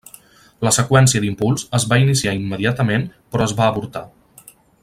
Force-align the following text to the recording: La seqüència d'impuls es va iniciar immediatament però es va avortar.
La 0.67 0.71
seqüència 0.77 1.21
d'impuls 1.25 1.67
es 1.79 1.85
va 1.93 2.01
iniciar 2.05 2.35
immediatament 2.41 3.07
però 3.35 3.49
es 3.49 3.57
va 3.61 3.69
avortar. 3.75 4.05